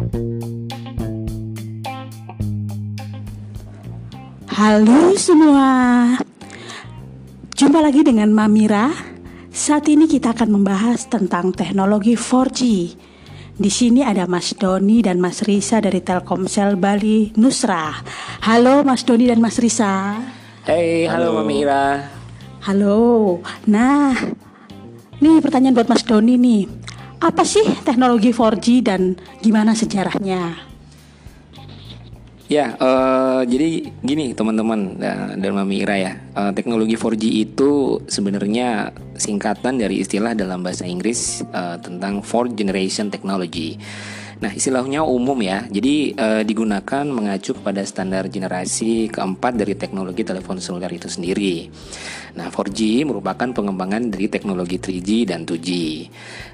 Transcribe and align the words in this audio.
Halo 0.00 0.16
semua, 5.20 5.68
jumpa 7.52 7.84
lagi 7.84 8.00
dengan 8.00 8.32
Mamira. 8.32 8.88
Saat 9.52 9.92
ini 9.92 10.08
kita 10.08 10.32
akan 10.32 10.56
membahas 10.56 11.04
tentang 11.12 11.52
teknologi 11.52 12.16
4G. 12.16 12.60
Di 13.60 13.68
sini 13.68 14.00
ada 14.00 14.24
Mas 14.24 14.56
Doni 14.56 15.04
dan 15.04 15.20
Mas 15.20 15.44
Risa 15.44 15.84
dari 15.84 16.00
Telkomsel 16.00 16.80
Bali 16.80 17.36
Nusra. 17.36 18.00
Halo 18.48 18.80
Mas 18.80 19.04
Doni 19.04 19.28
dan 19.28 19.44
Mas 19.44 19.60
Risa. 19.60 20.16
Hey, 20.64 21.04
halo, 21.12 21.36
halo 21.36 21.44
Mamira. 21.44 22.08
Halo. 22.64 22.96
Nah, 23.68 24.16
nih 25.20 25.44
pertanyaan 25.44 25.76
buat 25.76 25.92
Mas 25.92 26.08
Doni 26.08 26.40
nih. 26.40 26.79
Apa 27.20 27.44
sih 27.44 27.62
teknologi 27.84 28.32
4G 28.32 28.66
dan 28.80 29.20
gimana 29.44 29.76
sejarahnya? 29.76 30.56
Ya, 32.48 32.74
uh, 32.80 33.46
jadi 33.46 33.92
gini 34.02 34.34
teman-teman 34.34 34.98
uh, 34.98 35.38
dan 35.38 35.52
Mami 35.54 35.84
Ira 35.84 36.00
ya, 36.00 36.12
uh, 36.34 36.50
teknologi 36.50 36.98
4G 36.98 37.24
itu 37.46 38.00
sebenarnya 38.10 38.90
singkatan 39.14 39.78
dari 39.78 40.02
istilah 40.02 40.34
dalam 40.34 40.64
bahasa 40.64 40.82
Inggris 40.88 41.44
uh, 41.52 41.78
tentang 41.78 42.24
Fourth 42.24 42.56
Generation 42.56 43.12
Technology. 43.12 43.78
Nah, 44.40 44.56
istilahnya 44.56 45.04
umum 45.04 45.36
ya. 45.44 45.68
Jadi 45.68 46.16
uh, 46.16 46.40
digunakan 46.40 47.04
mengacu 47.04 47.52
kepada 47.52 47.84
standar 47.84 48.32
generasi 48.32 49.12
keempat 49.12 49.60
dari 49.60 49.76
teknologi 49.76 50.24
telepon 50.24 50.56
seluler 50.56 50.90
itu 50.96 51.06
sendiri. 51.06 51.68
Nah, 52.36 52.52
4G 52.52 53.02
merupakan 53.06 53.48
pengembangan 53.50 54.10
dari 54.10 54.30
teknologi 54.30 54.78
3G 54.78 55.30
dan 55.30 55.42
2G. 55.42 55.70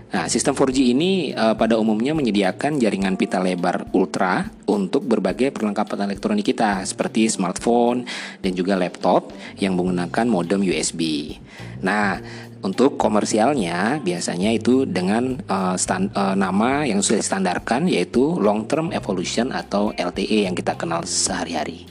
Nah, 0.07 0.31
sistem 0.31 0.55
4G 0.55 0.97
ini 0.97 1.35
uh, 1.35 1.59
pada 1.59 1.77
umumnya 1.77 2.15
menyediakan 2.15 2.79
jaringan 2.79 3.19
pita 3.19 3.43
lebar 3.43 3.91
ultra 3.91 4.47
untuk 4.71 5.03
berbagai 5.05 5.51
perlengkapan 5.51 6.07
elektronik 6.07 6.47
kita 6.47 6.87
seperti 6.87 7.27
smartphone 7.27 8.07
dan 8.41 8.55
juga 8.55 8.79
laptop 8.79 9.35
yang 9.59 9.75
menggunakan 9.75 10.25
modem 10.31 10.63
USB. 10.63 11.35
Nah, 11.83 12.23
untuk 12.65 12.97
komersialnya 12.97 14.01
biasanya 14.01 14.55
itu 14.55 14.89
dengan 14.89 15.39
uh, 15.51 15.77
stand, 15.77 16.15
uh, 16.17 16.33
nama 16.33 16.87
yang 16.89 17.05
sudah 17.05 17.21
distandarkan 17.21 17.91
yaitu 17.91 18.41
long 18.41 18.65
term 18.65 18.95
evolution 18.97 19.53
atau 19.53 19.93
LTE 19.95 20.49
yang 20.49 20.55
kita 20.57 20.79
kenal 20.79 21.05
sehari-hari. 21.05 21.87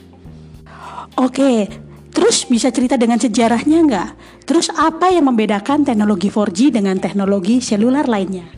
Oke, 1.16 1.70
Terus 2.16 2.48
bisa 2.48 2.72
cerita 2.72 2.96
dengan 2.96 3.20
sejarahnya 3.20 3.78
nggak? 3.84 4.08
Terus 4.48 4.72
apa 4.72 5.12
yang 5.12 5.28
membedakan 5.28 5.84
teknologi 5.84 6.32
4G 6.32 6.72
dengan 6.72 6.96
teknologi 6.96 7.60
seluler 7.60 8.08
lainnya? 8.08 8.48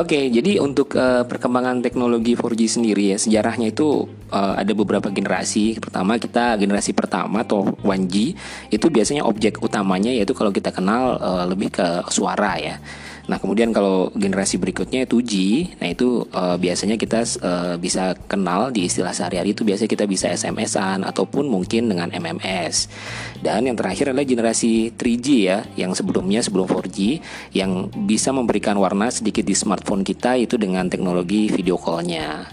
Oke, 0.00 0.32
jadi 0.32 0.56
untuk 0.56 0.96
uh, 0.96 1.28
perkembangan 1.28 1.84
teknologi 1.84 2.32
4G 2.32 2.80
sendiri 2.80 3.12
ya 3.12 3.20
sejarahnya 3.20 3.76
itu 3.76 4.08
uh, 4.32 4.56
ada 4.56 4.72
beberapa 4.72 5.12
generasi. 5.12 5.76
Pertama 5.76 6.16
kita 6.16 6.56
generasi 6.56 6.96
pertama 6.96 7.44
atau 7.44 7.76
1G 7.84 8.32
itu 8.72 8.86
biasanya 8.88 9.28
objek 9.28 9.60
utamanya 9.60 10.08
yaitu 10.08 10.32
kalau 10.32 10.48
kita 10.48 10.72
kenal 10.72 11.20
uh, 11.20 11.44
lebih 11.44 11.76
ke 11.76 12.08
suara 12.08 12.56
ya. 12.56 12.80
Nah, 13.30 13.38
kemudian 13.38 13.70
kalau 13.70 14.10
generasi 14.18 14.58
berikutnya 14.58 15.06
2G, 15.06 15.34
nah 15.78 15.86
itu 15.86 16.26
uh, 16.34 16.58
biasanya 16.58 16.98
kita 16.98 17.22
uh, 17.38 17.78
bisa 17.78 18.18
kenal 18.26 18.74
di 18.74 18.90
istilah 18.90 19.14
sehari-hari 19.14 19.54
itu 19.54 19.62
biasanya 19.62 19.86
kita 19.86 20.10
bisa 20.10 20.26
SMS-an 20.34 21.06
ataupun 21.06 21.46
mungkin 21.46 21.86
dengan 21.86 22.10
MMS. 22.10 22.90
Dan 23.38 23.70
yang 23.70 23.78
terakhir 23.78 24.10
adalah 24.10 24.26
generasi 24.26 24.90
3G 24.98 25.26
ya, 25.46 25.62
yang 25.78 25.94
sebelumnya 25.94 26.42
sebelum 26.42 26.66
4G 26.66 27.22
yang 27.54 27.86
bisa 28.02 28.34
memberikan 28.34 28.74
warna 28.82 29.06
sedikit 29.14 29.46
di 29.46 29.54
smartphone 29.54 30.02
kita 30.02 30.34
itu 30.34 30.58
dengan 30.58 30.90
teknologi 30.90 31.46
video 31.46 31.78
call-nya. 31.78 32.50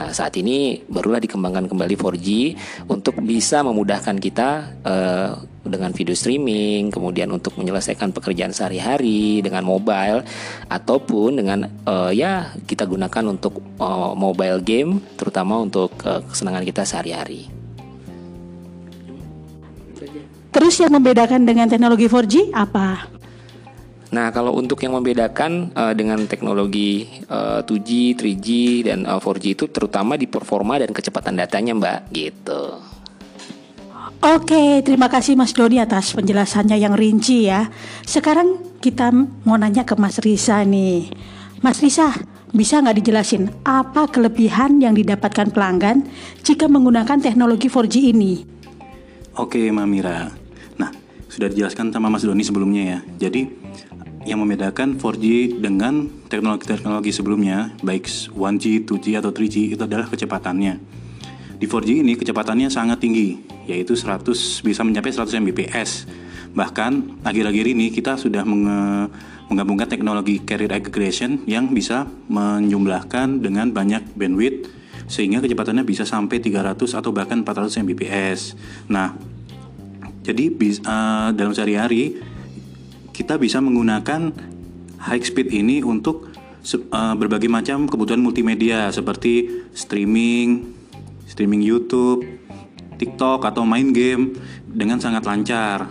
Nah, 0.00 0.10
saat 0.16 0.32
ini 0.40 0.80
barulah 0.88 1.20
dikembangkan 1.20 1.68
kembali 1.68 1.94
4G 1.98 2.28
untuk 2.88 3.20
bisa 3.20 3.60
memudahkan 3.60 4.16
kita 4.16 4.48
uh, 4.80 5.30
dengan 5.60 5.92
video 5.92 6.16
streaming, 6.16 6.88
kemudian 6.88 7.28
untuk 7.28 7.60
menyelesaikan 7.60 8.16
pekerjaan 8.16 8.50
sehari-hari 8.50 9.44
dengan 9.44 9.68
mobile 9.68 10.24
ataupun 10.72 11.36
dengan 11.36 11.68
uh, 11.84 12.08
ya 12.08 12.56
kita 12.64 12.88
gunakan 12.88 13.24
untuk 13.28 13.60
uh, 13.76 14.16
mobile 14.16 14.64
game 14.64 15.04
terutama 15.20 15.60
untuk 15.60 15.92
uh, 16.08 16.24
kesenangan 16.24 16.64
kita 16.64 16.82
sehari-hari. 16.88 17.52
Terus 20.50 20.74
yang 20.82 20.90
membedakan 20.96 21.46
dengan 21.46 21.68
teknologi 21.70 22.10
4G 22.10 22.56
apa? 22.56 23.19
Nah, 24.10 24.34
kalau 24.34 24.58
untuk 24.58 24.82
yang 24.82 24.98
membedakan 24.98 25.70
uh, 25.70 25.94
dengan 25.94 26.26
teknologi 26.26 27.06
uh, 27.30 27.62
2G, 27.62 28.18
3G 28.18 28.48
dan 28.90 29.06
uh, 29.06 29.22
4G 29.22 29.54
itu 29.54 29.64
terutama 29.70 30.18
di 30.18 30.26
performa 30.26 30.82
dan 30.82 30.90
kecepatan 30.90 31.38
datanya, 31.38 31.78
Mbak, 31.78 31.98
gitu. 32.10 32.62
Oke, 34.20 34.84
terima 34.84 35.08
kasih 35.08 35.38
Mas 35.38 35.54
Doni 35.54 35.80
atas 35.80 36.12
penjelasannya 36.12 36.76
yang 36.76 36.92
rinci 36.92 37.48
ya. 37.48 37.70
Sekarang 38.04 38.76
kita 38.82 39.14
mau 39.46 39.56
nanya 39.56 39.86
ke 39.86 39.94
Mas 39.96 40.18
Risa 40.20 40.60
nih. 40.66 41.08
Mas 41.62 41.80
Risa, 41.80 42.12
bisa 42.50 42.82
nggak 42.82 42.98
dijelasin 42.98 43.48
apa 43.62 44.10
kelebihan 44.10 44.82
yang 44.82 44.92
didapatkan 44.92 45.54
pelanggan 45.54 46.02
jika 46.42 46.66
menggunakan 46.66 47.22
teknologi 47.22 47.70
4G 47.70 47.94
ini? 48.10 48.32
Oke, 49.38 49.70
Mamira. 49.70 50.34
Nah, 50.76 50.90
sudah 51.30 51.46
dijelaskan 51.46 51.94
sama 51.94 52.10
Mas 52.10 52.26
Doni 52.26 52.42
sebelumnya 52.42 52.82
ya. 52.82 52.98
Jadi, 53.28 53.59
yang 54.28 54.44
membedakan 54.44 55.00
4G 55.00 55.56
dengan 55.64 56.08
teknologi-teknologi 56.28 57.08
sebelumnya, 57.08 57.72
baik 57.80 58.04
1G, 58.04 58.84
2G, 58.84 59.16
atau 59.16 59.32
3G, 59.32 59.72
itu 59.72 59.82
adalah 59.82 60.12
kecepatannya. 60.12 60.74
Di 61.56 61.64
4G 61.68 62.04
ini 62.04 62.16
kecepatannya 62.16 62.68
sangat 62.68 63.00
tinggi, 63.00 63.40
yaitu 63.64 63.96
100 63.96 64.64
bisa 64.64 64.80
mencapai 64.84 65.12
100 65.12 65.40
Mbps. 65.40 65.90
Bahkan 66.52 67.22
akhir-akhir 67.24 67.64
ini 67.72 67.92
kita 67.92 68.16
sudah 68.16 68.44
menggabungkan 68.44 69.88
teknologi 69.88 70.42
carrier 70.42 70.72
aggregation 70.72 71.44
yang 71.44 71.72
bisa 71.72 72.08
menjumlahkan 72.28 73.40
dengan 73.40 73.70
banyak 73.70 74.16
bandwidth 74.16 74.68
sehingga 75.10 75.42
kecepatannya 75.42 75.82
bisa 75.82 76.06
sampai 76.06 76.38
300 76.38 76.76
atau 76.96 77.10
bahkan 77.10 77.42
400 77.42 77.82
Mbps. 77.82 78.40
Nah, 78.88 79.14
jadi 80.22 80.54
uh, 80.84 81.30
dalam 81.34 81.52
sehari-hari 81.52 82.20
kita 83.20 83.36
bisa 83.36 83.60
menggunakan 83.60 84.32
high 84.96 85.20
speed 85.20 85.52
ini 85.52 85.84
untuk 85.84 86.32
uh, 86.88 87.12
berbagai 87.12 87.52
macam 87.52 87.84
kebutuhan 87.84 88.16
multimedia 88.16 88.88
seperti 88.88 89.68
streaming, 89.76 90.72
streaming 91.28 91.60
YouTube, 91.60 92.24
TikTok 92.96 93.44
atau 93.44 93.68
main 93.68 93.92
game 93.92 94.32
dengan 94.64 94.96
sangat 94.96 95.28
lancar. 95.28 95.84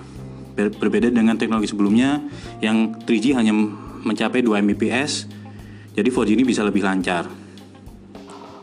Ber 0.58 0.74
berbeda 0.74 1.14
dengan 1.14 1.38
teknologi 1.38 1.70
sebelumnya 1.70 2.18
yang 2.66 2.98
3G 3.06 3.38
hanya 3.38 3.54
mencapai 4.02 4.42
2 4.42 4.66
Mbps, 4.66 5.30
jadi 5.94 6.10
4G 6.10 6.34
ini 6.34 6.44
bisa 6.50 6.66
lebih 6.66 6.82
lancar. 6.82 7.30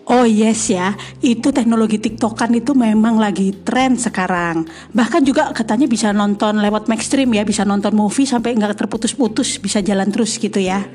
Oh 0.07 0.23
yes 0.23 0.71
ya, 0.71 0.95
itu 1.19 1.51
teknologi 1.51 1.99
TikTokan 1.99 2.55
itu 2.55 2.79
memang 2.79 3.19
lagi 3.19 3.51
tren 3.67 3.99
sekarang. 3.99 4.63
Bahkan 4.95 5.27
juga 5.27 5.51
katanya 5.51 5.91
bisa 5.91 6.15
nonton 6.15 6.63
lewat 6.63 6.87
Maxstream 6.87 7.27
ya, 7.35 7.43
bisa 7.43 7.67
nonton 7.67 7.91
movie 7.91 8.23
sampai 8.23 8.55
nggak 8.55 8.87
terputus-putus, 8.87 9.59
bisa 9.59 9.83
jalan 9.83 10.07
terus 10.15 10.39
gitu 10.39 10.63
ya. 10.63 10.87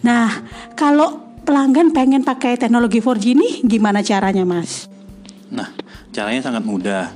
Nah, 0.00 0.48
kalau 0.72 1.36
pelanggan 1.44 1.92
pengen 1.92 2.24
pakai 2.24 2.56
teknologi 2.56 3.04
4G 3.04 3.24
ini 3.36 3.48
gimana 3.68 4.00
caranya, 4.00 4.48
Mas? 4.48 4.88
Nah, 5.52 5.68
caranya 6.08 6.40
sangat 6.40 6.64
mudah. 6.64 7.12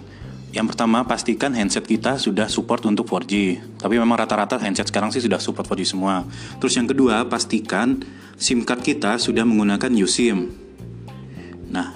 Yang 0.53 0.77
pertama 0.77 1.01
pastikan 1.09 1.57
handset 1.57 1.89
kita 1.89 2.21
sudah 2.21 2.45
support 2.45 2.85
untuk 2.85 3.09
4G. 3.09 3.57
Tapi 3.81 3.97
memang 3.97 4.21
rata-rata 4.21 4.61
handset 4.61 4.85
sekarang 4.85 5.09
sih 5.09 5.25
sudah 5.25 5.41
support 5.41 5.65
4G 5.65 5.97
semua. 5.97 6.29
Terus 6.61 6.77
yang 6.77 6.85
kedua 6.85 7.25
pastikan 7.25 8.05
SIM 8.37 8.69
card 8.69 8.85
kita 8.85 9.17
sudah 9.17 9.49
menggunakan 9.49 9.89
USIM. 9.97 10.62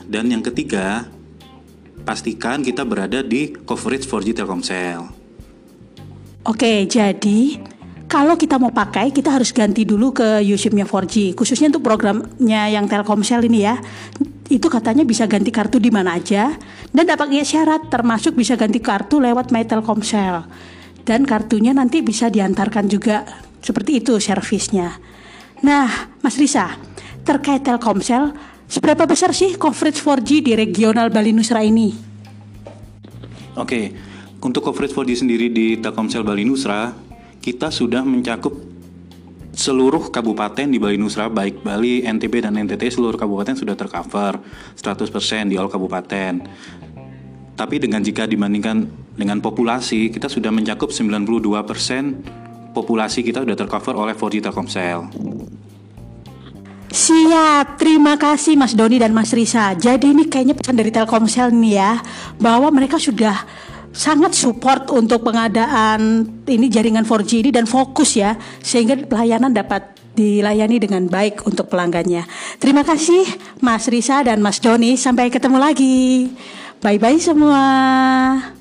Dan 0.06 0.30
yang 0.30 0.42
ketiga 0.42 1.10
pastikan 2.06 2.62
kita 2.62 2.86
berada 2.86 3.20
di 3.26 3.50
coverage 3.66 4.06
4G 4.06 4.38
Telkomsel. 4.38 5.02
Oke, 6.46 6.86
jadi 6.86 7.58
kalau 8.06 8.38
kita 8.38 8.62
mau 8.62 8.70
pakai, 8.70 9.10
kita 9.10 9.34
harus 9.34 9.50
ganti 9.50 9.82
dulu 9.82 10.14
ke 10.14 10.38
USIM-nya 10.46 10.86
4G. 10.86 11.34
Khususnya 11.34 11.74
untuk 11.74 11.82
programnya 11.82 12.70
yang 12.70 12.86
Telkomsel 12.86 13.42
ini 13.50 13.66
ya. 13.66 13.82
Itu 14.46 14.70
katanya 14.70 15.02
bisa 15.02 15.26
ganti 15.26 15.50
kartu 15.50 15.82
di 15.82 15.90
mana 15.90 16.14
aja 16.14 16.54
dan 16.94 17.02
dapat 17.02 17.34
syarat 17.42 17.90
termasuk 17.90 18.38
bisa 18.38 18.54
ganti 18.54 18.78
kartu 18.78 19.18
lewat 19.18 19.50
My 19.50 19.66
Telkomsel. 19.66 20.46
Dan 21.02 21.26
kartunya 21.26 21.74
nanti 21.74 21.98
bisa 21.98 22.30
diantarkan 22.30 22.86
juga. 22.86 23.26
Seperti 23.58 23.98
itu 23.98 24.22
servisnya. 24.22 24.94
Nah, 25.66 26.14
Mas 26.22 26.38
Risa, 26.38 26.78
terkait 27.26 27.66
Telkomsel, 27.66 28.30
seberapa 28.66 29.06
besar 29.06 29.30
sih 29.32 29.54
coverage 29.54 30.02
4G 30.02 30.30
di 30.44 30.52
regional 30.54 31.10
Bali 31.10 31.32
Nusra 31.32 31.62
ini? 31.62 31.94
Oke, 33.56 33.90
untuk 34.42 34.62
coverage 34.68 34.92
4G 34.92 35.26
sendiri 35.26 35.46
di 35.48 35.80
Telkomsel 35.80 36.22
Bali 36.22 36.44
Nusra 36.44 36.92
kita 37.40 37.70
sudah 37.70 38.02
mencakup 38.02 38.52
seluruh 39.56 40.12
kabupaten 40.12 40.68
di 40.68 40.76
Bali 40.76 41.00
Nusra 41.00 41.32
baik 41.32 41.64
Bali, 41.64 42.04
NTB 42.04 42.44
dan 42.44 42.60
NTT 42.60 42.92
seluruh 42.92 43.16
kabupaten 43.16 43.56
sudah 43.56 43.72
tercover 43.72 44.36
100% 44.76 45.48
di 45.48 45.56
all 45.56 45.72
kabupaten. 45.72 46.44
Tapi 47.56 47.76
dengan 47.80 48.04
jika 48.04 48.28
dibandingkan 48.28 48.84
dengan 49.16 49.40
populasi, 49.40 50.12
kita 50.12 50.28
sudah 50.28 50.52
mencakup 50.52 50.92
92% 50.92 52.76
populasi 52.76 53.24
kita 53.24 53.40
sudah 53.48 53.56
tercover 53.56 53.96
oleh 53.96 54.12
4G 54.12 54.44
Telkomsel. 54.44 55.08
Siap, 56.96 57.76
terima 57.76 58.16
kasih 58.16 58.56
Mas 58.56 58.72
Doni 58.72 58.96
dan 58.96 59.12
Mas 59.12 59.28
Risa. 59.36 59.76
Jadi 59.76 60.16
ini 60.16 60.32
kayaknya 60.32 60.56
pesan 60.56 60.80
dari 60.80 60.88
Telkomsel 60.88 61.52
nih 61.52 61.76
ya, 61.76 62.00
bahwa 62.40 62.72
mereka 62.72 62.96
sudah 62.96 63.36
sangat 63.92 64.32
support 64.32 64.88
untuk 64.88 65.20
pengadaan 65.20 66.24
ini 66.48 66.72
jaringan 66.72 67.04
4G 67.04 67.44
ini 67.44 67.50
dan 67.52 67.68
fokus 67.68 68.16
ya 68.16 68.40
sehingga 68.64 68.96
pelayanan 68.96 69.52
dapat 69.52 69.92
dilayani 70.16 70.80
dengan 70.80 71.04
baik 71.04 71.44
untuk 71.44 71.68
pelanggannya. 71.68 72.24
Terima 72.56 72.80
kasih 72.80 73.28
Mas 73.60 73.84
Risa 73.92 74.24
dan 74.24 74.40
Mas 74.40 74.56
Doni. 74.56 74.96
Sampai 74.96 75.28
ketemu 75.28 75.60
lagi. 75.60 76.32
Bye 76.80 76.96
bye 76.96 77.20
semua. 77.20 78.55